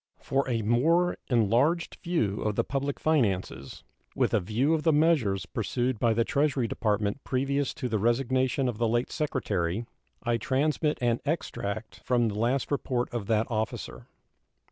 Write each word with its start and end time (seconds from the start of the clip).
For 0.19 0.49
a 0.49 0.63
more 0.63 1.15
enlarged 1.27 1.99
view 2.03 2.41
of 2.41 2.55
the 2.55 2.63
public 2.63 2.99
finances, 2.99 3.83
with 4.15 4.33
a 4.33 4.39
view 4.39 4.73
of 4.73 4.81
the 4.81 4.91
measures 4.91 5.45
pursued 5.45 5.99
by 5.99 6.15
the 6.15 6.23
Treasury 6.23 6.67
Department 6.67 7.23
previous 7.23 7.71
to 7.75 7.87
the 7.87 7.99
resignation 7.99 8.67
of 8.67 8.79
the 8.79 8.87
late 8.87 9.11
Secretary, 9.11 9.85
I 10.23 10.37
transmit 10.37 10.97
an 11.03 11.19
extract 11.23 12.01
from 12.03 12.29
the 12.29 12.39
last 12.39 12.71
report 12.71 13.13
of 13.13 13.27
that 13.27 13.45
officer. 13.51 14.07